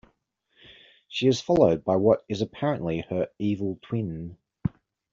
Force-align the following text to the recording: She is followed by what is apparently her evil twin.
She 1.09 1.27
is 1.27 1.41
followed 1.41 1.83
by 1.83 1.97
what 1.97 2.25
is 2.27 2.41
apparently 2.41 3.01
her 3.11 3.29
evil 3.37 3.77
twin. 3.83 4.35